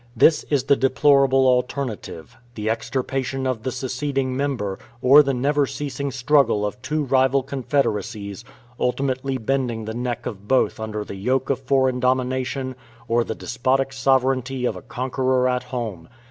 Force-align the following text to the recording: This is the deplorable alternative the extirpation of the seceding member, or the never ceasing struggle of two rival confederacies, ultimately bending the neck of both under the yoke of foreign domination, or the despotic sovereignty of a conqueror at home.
This 0.15 0.43
is 0.49 0.63
the 0.63 0.75
deplorable 0.75 1.45
alternative 1.45 2.35
the 2.55 2.71
extirpation 2.71 3.45
of 3.45 3.61
the 3.61 3.71
seceding 3.71 4.35
member, 4.35 4.79
or 4.99 5.21
the 5.21 5.31
never 5.31 5.67
ceasing 5.67 6.09
struggle 6.09 6.65
of 6.65 6.81
two 6.81 7.03
rival 7.03 7.43
confederacies, 7.43 8.43
ultimately 8.79 9.37
bending 9.37 9.85
the 9.85 9.93
neck 9.93 10.25
of 10.25 10.47
both 10.47 10.79
under 10.79 11.03
the 11.05 11.13
yoke 11.17 11.51
of 11.51 11.59
foreign 11.59 11.99
domination, 11.99 12.73
or 13.07 13.23
the 13.23 13.35
despotic 13.35 13.93
sovereignty 13.93 14.65
of 14.65 14.75
a 14.75 14.81
conqueror 14.81 15.47
at 15.47 15.65
home. 15.65 16.09